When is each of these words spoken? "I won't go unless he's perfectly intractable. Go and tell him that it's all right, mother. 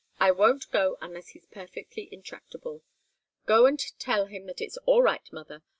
"I 0.19 0.31
won't 0.31 0.71
go 0.71 0.97
unless 0.99 1.27
he's 1.27 1.45
perfectly 1.45 2.09
intractable. 2.11 2.81
Go 3.45 3.67
and 3.67 3.77
tell 3.99 4.25
him 4.25 4.47
that 4.47 4.59
it's 4.59 4.77
all 4.87 5.03
right, 5.03 5.31
mother. 5.31 5.61